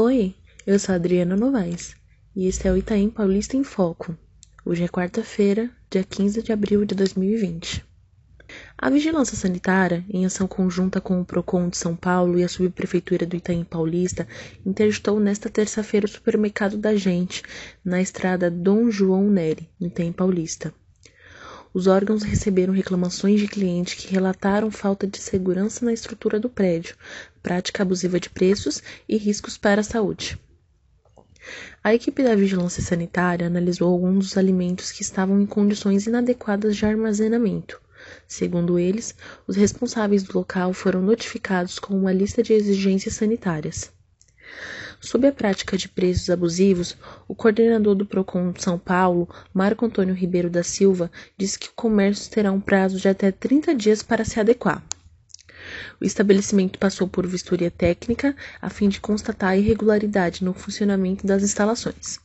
Oi, 0.00 0.32
eu 0.64 0.78
sou 0.78 0.94
Adriana 0.94 1.34
Novaes 1.34 1.96
e 2.36 2.46
este 2.46 2.68
é 2.68 2.72
o 2.72 2.76
Itaim 2.76 3.10
Paulista 3.10 3.56
em 3.56 3.64
Foco. 3.64 4.16
Hoje 4.64 4.84
é 4.84 4.88
quarta-feira, 4.88 5.68
dia 5.90 6.04
15 6.04 6.40
de 6.40 6.52
abril 6.52 6.84
de 6.84 6.94
2020. 6.94 7.84
A 8.78 8.90
Vigilância 8.90 9.36
Sanitária, 9.36 10.04
em 10.08 10.24
ação 10.24 10.46
conjunta 10.46 11.00
com 11.00 11.20
o 11.20 11.24
PROCON 11.24 11.68
de 11.68 11.76
São 11.76 11.96
Paulo 11.96 12.38
e 12.38 12.44
a 12.44 12.48
Subprefeitura 12.48 13.26
do 13.26 13.34
Itaim 13.34 13.64
Paulista, 13.64 14.24
interditou 14.64 15.18
nesta 15.18 15.50
terça-feira 15.50 16.06
o 16.06 16.08
supermercado 16.08 16.76
da 16.76 16.94
Gente, 16.94 17.42
na 17.84 18.00
estrada 18.00 18.48
Dom 18.48 18.92
João 18.92 19.28
Neri, 19.28 19.68
no 19.80 19.88
Itaim 19.88 20.12
Paulista. 20.12 20.72
Os 21.72 21.86
órgãos 21.86 22.22
receberam 22.22 22.72
reclamações 22.72 23.40
de 23.40 23.46
clientes 23.46 23.94
que 23.94 24.12
relataram 24.12 24.70
falta 24.70 25.06
de 25.06 25.18
segurança 25.18 25.84
na 25.84 25.92
estrutura 25.92 26.40
do 26.40 26.48
prédio, 26.48 26.96
prática 27.42 27.82
abusiva 27.82 28.18
de 28.18 28.30
preços 28.30 28.82
e 29.08 29.16
riscos 29.16 29.58
para 29.58 29.82
a 29.82 29.84
saúde. 29.84 30.38
A 31.82 31.94
equipe 31.94 32.22
da 32.22 32.34
Vigilância 32.34 32.82
Sanitária 32.82 33.46
analisou 33.46 33.92
alguns 33.92 34.18
dos 34.18 34.36
alimentos 34.36 34.92
que 34.92 35.02
estavam 35.02 35.40
em 35.40 35.46
condições 35.46 36.06
inadequadas 36.06 36.76
de 36.76 36.84
armazenamento. 36.84 37.80
Segundo 38.26 38.78
eles, 38.78 39.14
os 39.46 39.56
responsáveis 39.56 40.22
do 40.22 40.36
local 40.38 40.72
foram 40.72 41.02
notificados 41.02 41.78
com 41.78 41.94
uma 41.94 42.12
lista 42.12 42.42
de 42.42 42.52
exigências 42.52 43.14
sanitárias. 43.14 43.90
Sob 45.00 45.26
a 45.26 45.32
prática 45.32 45.76
de 45.76 45.88
preços 45.88 46.28
abusivos, 46.28 46.96
o 47.28 47.34
coordenador 47.34 47.94
do 47.94 48.04
PROCON 48.04 48.52
São 48.58 48.78
Paulo, 48.78 49.28
Marco 49.54 49.86
Antônio 49.86 50.14
Ribeiro 50.14 50.50
da 50.50 50.64
Silva, 50.64 51.10
disse 51.36 51.58
que 51.58 51.68
o 51.68 51.72
comércio 51.74 52.30
terá 52.30 52.50
um 52.50 52.60
prazo 52.60 52.98
de 52.98 53.08
até 53.08 53.30
30 53.30 53.74
dias 53.76 54.02
para 54.02 54.24
se 54.24 54.40
adequar. 54.40 54.82
O 56.00 56.04
estabelecimento 56.04 56.78
passou 56.78 57.06
por 57.06 57.26
vistoria 57.26 57.70
técnica 57.70 58.34
a 58.60 58.68
fim 58.68 58.88
de 58.88 59.00
constatar 59.00 59.50
a 59.50 59.56
irregularidade 59.56 60.44
no 60.44 60.52
funcionamento 60.52 61.26
das 61.26 61.42
instalações. 61.42 62.18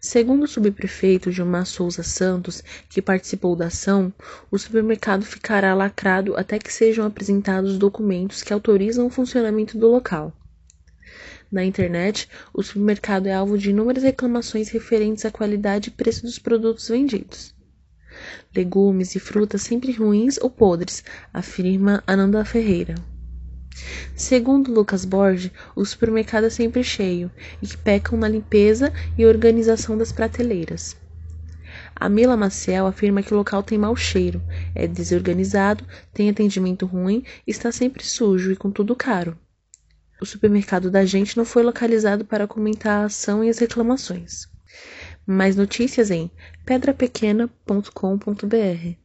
Segundo 0.00 0.42
o 0.42 0.48
subprefeito 0.48 1.30
Gilmar 1.30 1.66
Souza 1.66 2.02
Santos, 2.02 2.62
que 2.88 3.00
participou 3.00 3.54
da 3.54 3.66
ação, 3.66 4.12
o 4.50 4.58
supermercado 4.58 5.24
ficará 5.24 5.72
lacrado 5.74 6.36
até 6.36 6.58
que 6.58 6.72
sejam 6.72 7.06
apresentados 7.06 7.78
documentos 7.78 8.42
que 8.42 8.52
autorizam 8.52 9.06
o 9.06 9.10
funcionamento 9.10 9.78
do 9.78 9.88
local. 9.88 10.32
Na 11.52 11.62
internet, 11.62 12.30
o 12.54 12.62
supermercado 12.62 13.26
é 13.26 13.34
alvo 13.34 13.58
de 13.58 13.68
inúmeras 13.68 14.02
reclamações 14.02 14.70
referentes 14.70 15.26
à 15.26 15.30
qualidade 15.30 15.90
e 15.90 15.92
preço 15.92 16.22
dos 16.22 16.38
produtos 16.38 16.88
vendidos. 16.88 17.54
Legumes 18.56 19.14
e 19.14 19.20
frutas 19.20 19.60
sempre 19.60 19.92
ruins 19.92 20.38
ou 20.40 20.48
podres, 20.48 21.04
afirma 21.30 22.02
Ananda 22.06 22.42
Ferreira. 22.42 22.94
Segundo 24.16 24.72
Lucas 24.72 25.04
Borges, 25.04 25.50
o 25.76 25.84
supermercado 25.84 26.44
é 26.44 26.50
sempre 26.50 26.82
cheio 26.82 27.30
e 27.60 27.66
que 27.66 27.76
pecam 27.76 28.18
na 28.18 28.28
limpeza 28.28 28.90
e 29.18 29.26
organização 29.26 29.98
das 29.98 30.10
prateleiras. 30.10 30.96
A 31.94 32.08
Mila 32.08 32.34
Maciel 32.34 32.86
afirma 32.86 33.22
que 33.22 33.34
o 33.34 33.36
local 33.36 33.62
tem 33.62 33.76
mau 33.76 33.94
cheiro, 33.94 34.42
é 34.74 34.86
desorganizado, 34.86 35.84
tem 36.14 36.30
atendimento 36.30 36.86
ruim, 36.86 37.22
está 37.46 37.70
sempre 37.70 38.02
sujo 38.02 38.52
e 38.52 38.56
com 38.56 38.70
tudo 38.70 38.96
caro. 38.96 39.36
O 40.22 40.24
supermercado 40.24 40.88
da 40.88 41.04
gente 41.04 41.36
não 41.36 41.44
foi 41.44 41.64
localizado 41.64 42.24
para 42.24 42.46
comentar 42.46 43.02
a 43.02 43.06
ação 43.06 43.42
e 43.42 43.48
as 43.48 43.58
reclamações. 43.58 44.46
Mais 45.26 45.56
notícias 45.56 46.12
em 46.12 46.30
pedrapequena.com.br. 46.64 49.01